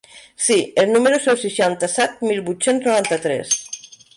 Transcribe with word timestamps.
Sí, 0.45 0.55
el 0.83 0.87
número 0.95 1.19
és 1.19 1.27
el 1.33 1.37
seixanta-set 1.43 2.17
mil 2.31 2.41
vuit-cents 2.51 2.89
noranta-tres. 2.91 3.57